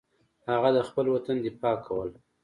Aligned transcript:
هغه 0.49 0.69
د 0.77 0.79
خپل 0.87 1.05
وطن 1.09 1.37
دفاع 1.45 1.75
کوله. 1.85 2.17